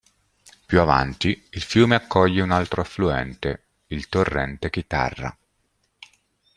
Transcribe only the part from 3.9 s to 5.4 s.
"torrente Chitarra".